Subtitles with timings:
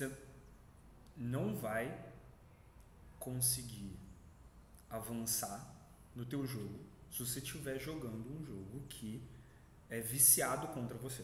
[0.00, 0.10] você
[1.14, 1.94] não vai
[3.18, 3.98] conseguir
[4.88, 5.74] avançar
[6.14, 6.80] no teu jogo
[7.10, 9.22] se você estiver jogando um jogo que
[9.90, 11.22] é viciado contra você.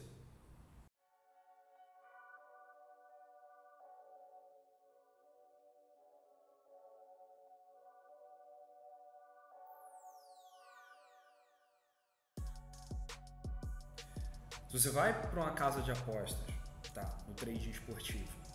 [14.69, 16.55] Se você vai para uma casa de apostas,
[16.93, 18.46] tá, no trading esportivo,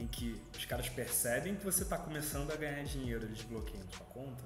[0.00, 4.06] em que os caras percebem que você está começando a ganhar dinheiro, eles bloqueiam sua
[4.06, 4.42] conta,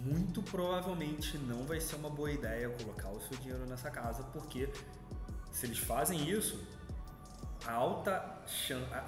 [0.00, 4.68] muito provavelmente não vai ser uma boa ideia colocar o seu dinheiro nessa casa, porque
[5.52, 6.64] se eles fazem isso,
[7.66, 8.38] a alta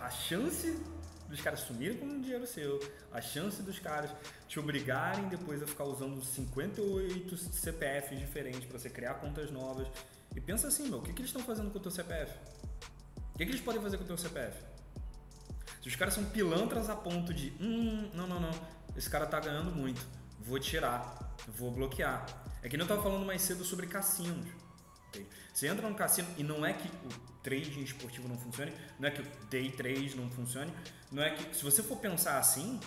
[0.02, 0.78] a chance
[1.28, 2.80] dos caras sumirem com o dinheiro seu,
[3.12, 4.10] a chance dos caras
[4.48, 9.86] te obrigarem depois a ficar usando 58 CPFs diferentes para você criar contas novas.
[10.34, 12.32] E pensa assim, meu, o que, que eles estão fazendo com o teu CPF?
[13.40, 14.54] Que, que eles podem fazer com o teu CPF?
[15.80, 18.50] Se os caras são pilantras a ponto de, hum, não, não, não,
[18.94, 20.06] esse cara tá ganhando muito,
[20.38, 22.26] vou tirar, vou bloquear.
[22.62, 24.46] É que nem eu tava falando mais cedo sobre cassinos.
[25.54, 27.08] Você entra num cassino e não é que o
[27.42, 30.70] trading esportivo não funcione, não é que o day trade não funcione,
[31.10, 32.78] não é que se você for pensar assim,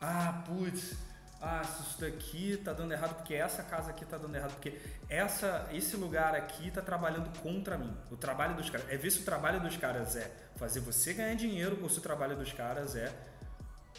[0.00, 0.94] ah, putz,
[1.40, 5.68] ah, isso daqui tá dando errado porque essa casa aqui tá dando errado porque essa
[5.72, 7.94] esse lugar aqui tá trabalhando contra mim.
[8.10, 11.34] O trabalho dos caras é ver se o trabalho dos caras é fazer você ganhar
[11.34, 13.12] dinheiro ou se o trabalho dos caras é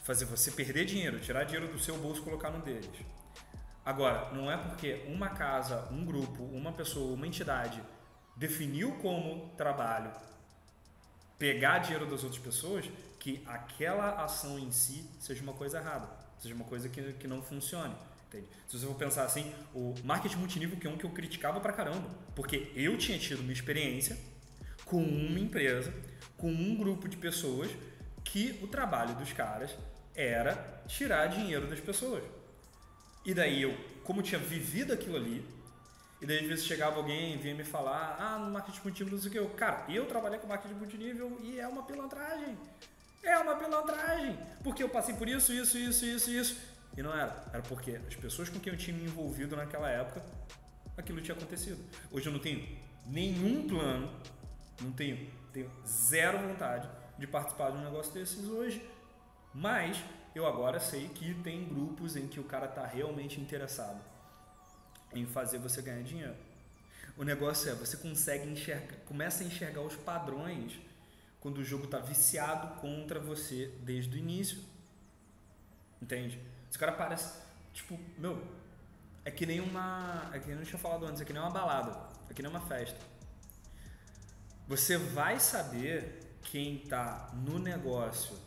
[0.03, 2.89] fazer você perder dinheiro, tirar dinheiro do seu bolso e colocar no deles.
[3.85, 7.81] Agora, não é porque uma casa, um grupo, uma pessoa, uma entidade
[8.35, 10.11] definiu como trabalho
[11.38, 12.85] pegar dinheiro das outras pessoas
[13.19, 16.08] que aquela ação em si seja uma coisa errada,
[16.39, 17.95] seja uma coisa que, que não funcione.
[18.27, 18.47] Entende?
[18.67, 21.71] Se você for pensar assim, o marketing multinível que é um que eu criticava pra
[21.71, 24.17] caramba, porque eu tinha tido uma experiência
[24.85, 25.93] com uma empresa,
[26.35, 27.71] com um grupo de pessoas
[28.23, 29.75] que o trabalho dos caras
[30.13, 32.23] era tirar dinheiro das pessoas.
[33.25, 35.45] E daí eu, como tinha vivido aquilo ali,
[36.21, 39.21] e daí às vezes chegava alguém e vinha me falar, ah, no marketing multinível, não
[39.21, 39.39] sei o que.
[39.39, 42.58] Eu, cara, eu trabalhei com marketing multinível e é uma pilantragem.
[43.21, 44.37] É uma pilantragem.
[44.67, 46.58] Porque eu passei por isso, isso, isso, isso, isso.
[46.98, 47.42] E não era.
[47.54, 50.22] Era porque as pessoas com quem eu tinha me envolvido naquela época,
[50.98, 51.82] aquilo tinha acontecido.
[52.11, 52.67] Hoje eu não tenho
[53.05, 54.11] nenhum plano,
[54.82, 58.86] não tenho, tenho zero vontade de participar de um negócio desses hoje.
[59.54, 60.04] Mas
[60.36, 64.02] eu agora sei que tem grupos em que o cara está realmente interessado
[65.14, 66.36] em fazer você ganhar dinheiro.
[67.16, 70.73] O negócio é, você consegue enxergar, começa a enxergar os padrões
[71.47, 74.59] quando o jogo está viciado contra você desde o início.
[76.02, 76.37] Entende?
[76.69, 77.39] Esse cara parece,
[77.73, 78.45] tipo, meu,
[79.23, 81.49] é que nem uma, é que nem eu tinha falado antes, é que nem uma
[81.49, 81.97] balada,
[82.30, 82.99] é que nem uma festa.
[84.67, 88.37] Você vai saber quem está no negócio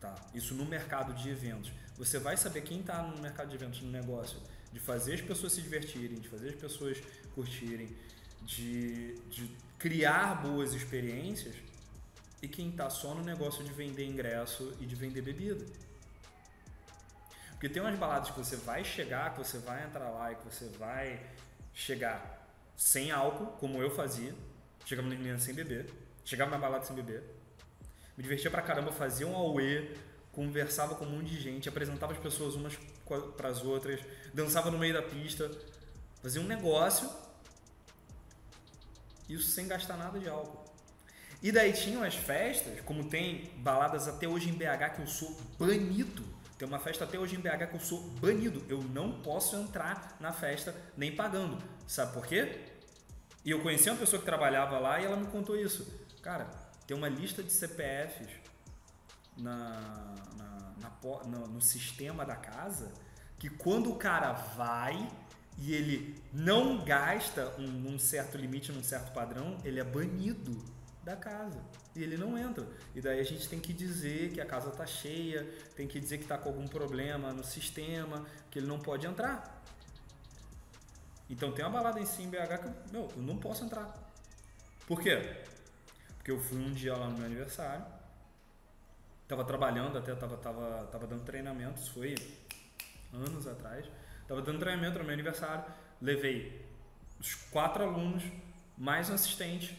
[0.00, 0.12] Tá?
[0.34, 1.70] Isso no mercado de eventos.
[1.96, 4.36] Você vai saber quem está no mercado de eventos, no negócio,
[4.72, 7.00] de fazer as pessoas se divertirem, de fazer as pessoas
[7.36, 7.88] curtirem,
[8.42, 9.48] de, de
[9.78, 11.54] criar boas experiências
[12.42, 15.64] e quem está só no negócio de vender ingresso e de vender bebida.
[17.52, 20.44] Porque tem umas baladas que você vai chegar, que você vai entrar lá e que
[20.44, 21.24] você vai
[21.72, 22.44] chegar
[22.76, 24.34] sem álcool, como eu fazia.
[24.84, 25.88] Chegava nas meninas sem beber.
[26.24, 27.22] Chegava na balada sem beber
[28.16, 29.94] me divertia pra caramba, fazia um auê,
[30.32, 32.78] conversava com um monte de gente, apresentava as pessoas umas
[33.36, 34.00] para as outras,
[34.32, 35.50] dançava no meio da pista,
[36.22, 37.10] fazia um negócio,
[39.28, 40.61] isso sem gastar nada de álcool.
[41.42, 45.36] E daí tinham as festas, como tem baladas até hoje em BH que eu sou
[45.58, 46.24] banido.
[46.56, 48.64] Tem uma festa até hoje em BH que eu sou banido.
[48.68, 51.58] Eu não posso entrar na festa nem pagando.
[51.88, 52.60] Sabe por quê?
[53.44, 55.84] E eu conheci uma pessoa que trabalhava lá e ela me contou isso.
[56.22, 56.44] Cara,
[56.86, 58.28] tem uma lista de CPFs
[59.36, 62.92] na, na, na, no, no sistema da casa
[63.36, 65.10] que quando o cara vai
[65.58, 70.56] e ele não gasta um, um, certo limite, num certo padrão, ele é banido
[71.02, 71.60] da casa.
[71.94, 72.66] E ele não entra.
[72.94, 76.18] E daí a gente tem que dizer que a casa está cheia, tem que dizer
[76.18, 79.62] que está com algum problema no sistema, que ele não pode entrar.
[81.28, 83.92] Então tem uma balada em si em BH que, meu, eu não posso entrar.
[84.86, 85.42] Por quê?
[86.16, 87.84] Porque eu fui um dia lá no meu aniversário,
[89.26, 92.14] tava trabalhando, até tava, tava, tava dando treinamento, foi
[93.12, 93.86] anos atrás.
[94.28, 95.64] Tava dando treinamento no meu aniversário,
[96.00, 96.64] levei
[97.18, 98.24] os quatro alunos,
[98.76, 99.78] mais um assistente,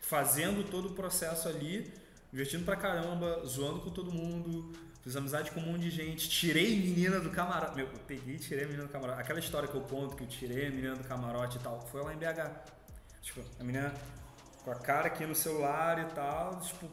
[0.00, 1.92] fazendo todo o processo ali,
[2.30, 4.72] divertindo pra caramba, zoando com todo mundo,
[5.02, 7.76] fiz amizade com um monte de gente, tirei menina do camarote.
[7.76, 9.20] Meu, eu peguei e tirei a menina do camarote.
[9.20, 12.02] Aquela história que eu conto que eu tirei a menina do camarote e tal, foi
[12.02, 12.78] lá em BH.
[13.22, 13.92] Tipo, a menina
[14.64, 16.88] com a cara aqui no celular e tal, tipo,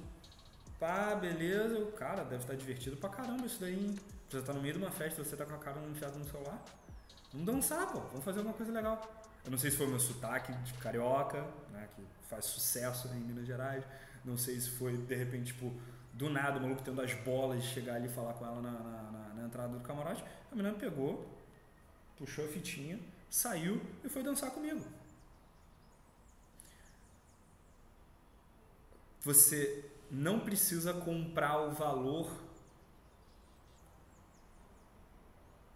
[0.80, 3.96] pá, beleza, o cara deve estar divertido pra caramba isso daí, hein?
[4.30, 6.64] Você tá no meio de uma festa, você tá com a cara enfiada no celular.
[7.32, 9.02] Vamos dançar, pô, vamos fazer alguma coisa legal.
[9.46, 13.20] Eu não sei se foi o meu sotaque de carioca, né, que faz sucesso em
[13.20, 13.86] Minas Gerais.
[14.24, 15.72] Não sei se foi, de repente, tipo,
[16.14, 18.72] do nada, o maluco tendo as bolas de chegar ali e falar com ela na,
[18.72, 20.24] na, na, na entrada do camarote.
[20.52, 21.30] A menina pegou,
[22.18, 23.00] puxou a fitinha,
[23.30, 24.84] saiu e foi dançar comigo.
[29.22, 32.32] Você não precisa comprar o valor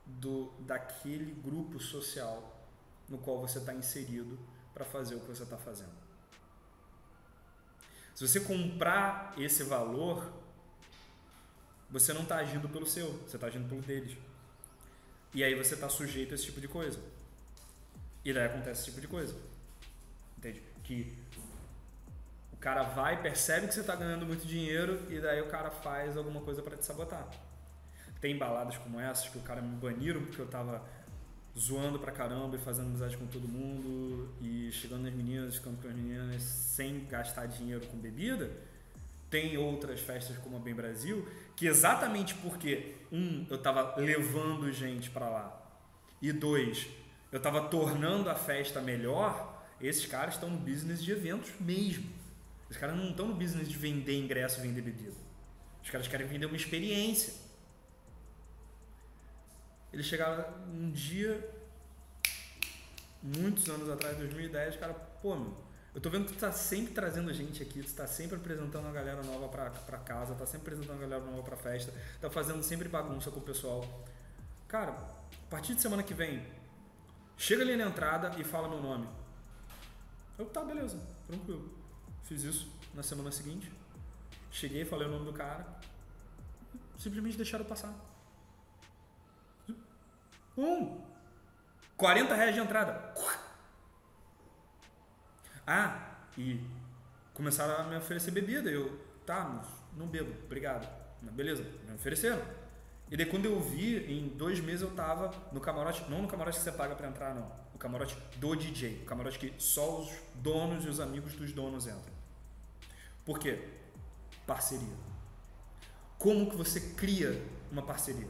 [0.06, 2.59] do daquele grupo social
[3.10, 4.40] no qual você está inserido
[4.74, 5.92] para fazer o que você está fazendo.
[8.14, 10.32] Se você comprar esse valor,
[11.90, 14.18] você não está agindo pelo seu, você está agindo pelo deles.
[15.34, 17.00] E aí você está sujeito a esse tipo de coisa.
[18.24, 19.36] E daí acontece esse tipo de coisa.
[20.38, 20.62] Entende?
[20.84, 21.18] Que
[22.52, 26.18] o cara vai, percebe que você está ganhando muito dinheiro e daí o cara faz
[26.18, 27.28] alguma coisa para te sabotar.
[28.20, 30.86] Tem baladas como essas que o cara me baniram porque eu estava
[31.58, 35.88] zoando pra caramba e fazendo amizade com todo mundo e chegando nas meninas, ficando com
[35.88, 38.52] as meninas sem gastar dinheiro com bebida.
[39.30, 45.10] Tem outras festas como a Bem Brasil, que exatamente porque, um, eu estava levando gente
[45.10, 45.56] para lá,
[46.22, 46.88] e dois,
[47.32, 52.10] eu estava tornando a festa melhor, esses caras estão no business de eventos mesmo.
[52.70, 55.14] Os caras não estão no business de vender ingresso vender bebida.
[55.84, 57.34] Os caras querem vender uma experiência.
[59.92, 61.50] Ele chegava um dia,
[63.22, 65.58] muitos anos atrás, 2010, cara, pô, meu,
[65.94, 68.94] eu tô vendo que tu tá sempre trazendo gente aqui, tu tá sempre apresentando uma
[68.94, 71.92] galera nova pra, pra casa, tá sempre apresentando uma galera nova pra festa,
[72.22, 73.84] tá fazendo sempre bagunça com o pessoal.
[74.68, 76.46] Cara, a partir de semana que vem,
[77.36, 79.08] chega ali na entrada e fala meu nome.
[80.38, 80.98] Eu, tá, beleza,
[81.28, 81.74] tranquilo.
[82.24, 83.72] Fiz isso na semana seguinte.
[84.52, 85.66] Cheguei, falei o nome do cara.
[86.98, 87.94] Simplesmente deixaram passar.
[90.60, 91.02] Um.
[91.96, 93.14] 40 reais de entrada.
[95.66, 96.60] Ah, e
[97.34, 98.70] começaram a me oferecer bebida.
[98.70, 99.64] Eu, tá,
[99.96, 100.90] não bebo, obrigado.
[101.22, 102.42] Beleza, me ofereceram.
[103.10, 106.58] E daí quando eu vi, em dois meses eu tava no camarote, não no camarote
[106.58, 107.52] que você paga para entrar, não.
[107.74, 109.02] O camarote do DJ.
[109.04, 112.14] O camarote que só os donos e os amigos dos donos entram.
[113.26, 113.68] Por quê?
[114.46, 114.98] Parceria.
[116.18, 117.42] Como que você cria
[117.72, 118.28] uma parceria?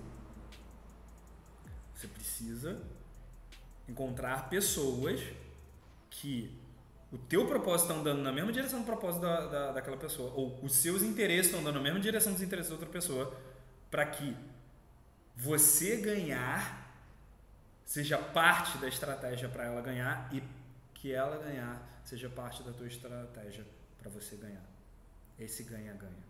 [1.99, 2.81] Você precisa
[3.85, 5.19] encontrar pessoas
[6.09, 6.57] que
[7.11, 10.63] o teu propósito está andando na mesma direção do propósito da, da, daquela pessoa, ou
[10.63, 13.37] os seus interesses estão andando na mesma direção dos interesses da outra pessoa,
[13.91, 14.33] para que
[15.35, 16.89] você ganhar
[17.83, 20.41] seja parte da estratégia para ela ganhar e
[20.93, 23.65] que ela ganhar seja parte da tua estratégia
[24.01, 24.63] para você ganhar.
[25.37, 26.29] Esse ganha-ganha.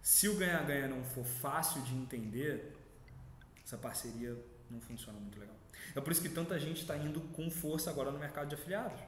[0.00, 2.83] Se o ganha-ganha não for fácil de entender,
[3.74, 4.36] essa parceria
[4.70, 5.56] não funciona muito legal.
[5.94, 9.00] É por isso que tanta gente está indo com força agora no mercado de afiliados.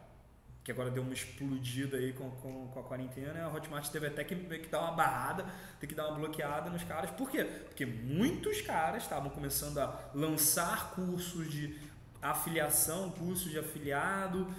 [0.64, 3.44] Que agora deu uma explodida aí com, com, com a quarentena.
[3.44, 5.46] A Hotmart teve até que, que dar uma barrada,
[5.78, 7.10] ter que dar uma bloqueada nos caras.
[7.10, 7.44] Por quê?
[7.44, 11.78] Porque muitos caras estavam começando a lançar cursos de
[12.20, 14.52] afiliação, cursos de afiliado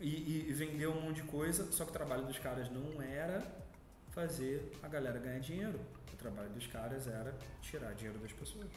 [0.00, 1.70] e, e vender um monte de coisa.
[1.72, 3.42] Só que o trabalho dos caras não era
[4.12, 5.80] fazer a galera ganhar dinheiro.
[6.12, 8.68] O trabalho dos caras era tirar dinheiro das pessoas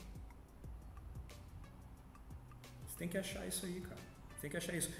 [3.01, 4.00] tem que achar isso aí, cara.
[4.39, 4.91] Tem que achar isso.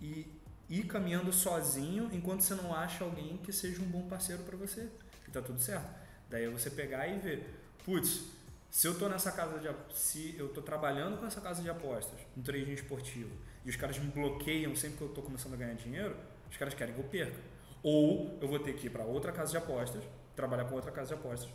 [0.00, 4.56] E ir caminhando sozinho enquanto você não acha alguém que seja um bom parceiro para
[4.56, 4.88] você.
[5.26, 5.90] E tá tudo certo.
[6.28, 8.22] Daí é você pegar e ver, putz,
[8.70, 12.20] se eu tô nessa casa de se eu tô trabalhando com essa casa de apostas,
[12.36, 15.74] no trading esportivo, e os caras me bloqueiam sempre que eu tô começando a ganhar
[15.74, 16.16] dinheiro,
[16.48, 17.40] os caras querem que eu perca.
[17.82, 20.04] Ou eu vou ter que ir para outra casa de apostas,
[20.36, 21.50] trabalhar com outra casa de apostas,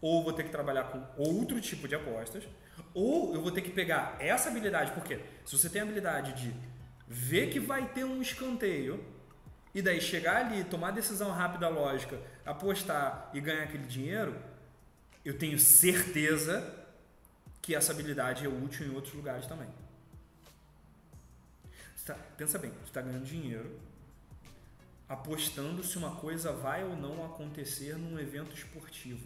[0.00, 2.46] ou vou ter que trabalhar com outro tipo de apostas,
[2.94, 6.54] ou eu vou ter que pegar essa habilidade, porque se você tem a habilidade de
[7.06, 9.04] ver que vai ter um escanteio
[9.74, 14.36] e daí chegar ali, tomar decisão rápida, lógica, apostar e ganhar aquele dinheiro,
[15.24, 16.76] eu tenho certeza
[17.62, 19.68] que essa habilidade é útil em outros lugares também.
[22.04, 23.78] Tá, pensa bem, você está ganhando dinheiro
[25.08, 29.24] apostando se uma coisa vai ou não acontecer num evento esportivo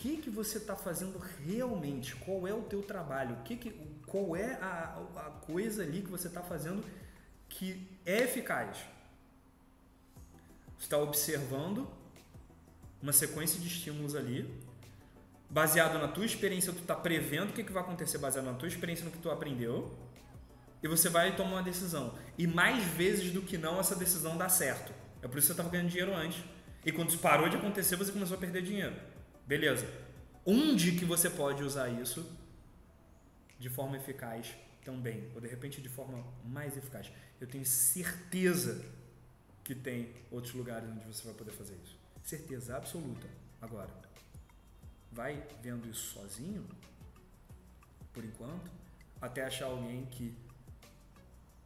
[0.00, 3.70] que, que você está fazendo realmente, qual é o teu trabalho, que, que
[4.06, 6.82] qual é a, a coisa ali que você está fazendo
[7.50, 8.78] que é eficaz.
[10.78, 11.86] Você está observando
[13.02, 14.50] uma sequência de estímulos ali,
[15.50, 18.68] baseado na tua experiência, tu está prevendo o que, que vai acontecer baseado na tua
[18.68, 19.94] experiência, no que tu aprendeu,
[20.82, 22.14] e você vai tomar uma decisão.
[22.38, 24.94] E mais vezes do que não, essa decisão dá certo.
[25.20, 26.42] É por isso que você estava ganhando dinheiro antes.
[26.86, 28.96] E quando isso parou de acontecer, você começou a perder dinheiro.
[29.46, 29.86] Beleza.
[30.44, 32.26] Onde que você pode usar isso
[33.58, 34.54] de forma eficaz
[34.84, 35.30] também?
[35.34, 37.10] Ou de repente de forma mais eficaz?
[37.40, 38.84] Eu tenho certeza
[39.62, 41.98] que tem outros lugares onde você vai poder fazer isso.
[42.24, 43.26] Certeza absoluta.
[43.60, 43.90] Agora,
[45.12, 46.66] vai vendo isso sozinho,
[48.12, 48.70] por enquanto,
[49.20, 50.34] até achar alguém que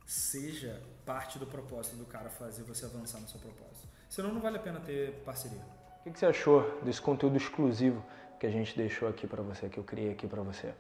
[0.07, 3.89] seja parte do propósito do cara fazer você avançar no seu propósito.
[4.09, 5.65] Senão não vale a pena ter parceria.
[6.07, 8.05] O que você achou desse conteúdo exclusivo
[8.39, 10.75] que a gente deixou aqui para você, que eu criei aqui para você?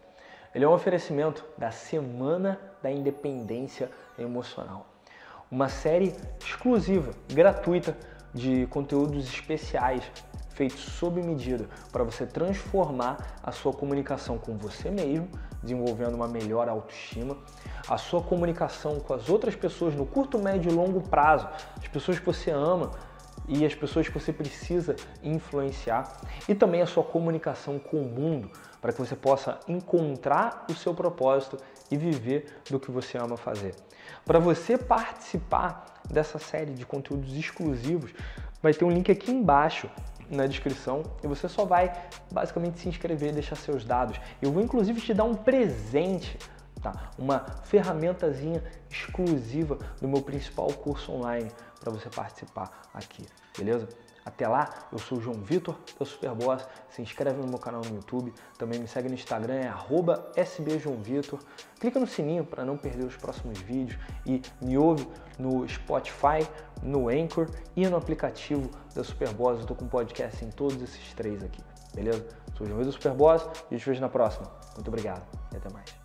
[0.54, 4.86] Ele é um oferecimento da Semana da Independência Emocional.
[5.50, 7.96] Uma série exclusiva, gratuita,
[8.34, 10.04] de conteúdos especiais
[10.50, 15.26] feitos sob medida para você transformar a sua comunicação com você mesmo,
[15.62, 17.38] desenvolvendo uma melhor autoestima,
[17.88, 22.18] a sua comunicação com as outras pessoas no curto, médio e longo prazo, as pessoas
[22.18, 22.90] que você ama
[23.48, 28.50] e as pessoas que você precisa influenciar, e também a sua comunicação com o mundo,
[28.80, 31.58] para que você possa encontrar o seu propósito
[31.90, 33.74] e viver do que você ama fazer.
[34.24, 38.12] Para você participar dessa série de conteúdos exclusivos,
[38.62, 39.88] vai ter um link aqui embaixo
[40.30, 41.92] na descrição e você só vai
[42.32, 44.20] basicamente se inscrever e deixar seus dados.
[44.40, 46.38] Eu vou inclusive te dar um presente,
[46.84, 47.10] tá?
[47.18, 51.50] Uma ferramentazinha exclusiva do meu principal curso online
[51.80, 53.26] para você participar aqui,
[53.56, 53.88] beleza?
[54.24, 56.66] Até lá, eu sou o João Vitor, eu Superboss.
[56.88, 59.60] Se inscreve no meu canal no YouTube, também me segue no Instagram,
[60.34, 61.40] é sbjoãovitor.
[61.78, 65.06] Clica no sininho para não perder os próximos vídeos e me ouve
[65.38, 66.48] no Spotify,
[66.82, 69.56] no Anchor e no aplicativo da Superboss.
[69.56, 71.60] Eu estou com podcast em todos esses três aqui,
[71.94, 72.26] beleza?
[72.56, 74.50] Sou o João Vitor Superboss e a gente vejo na próxima.
[74.74, 76.03] Muito obrigado e até mais.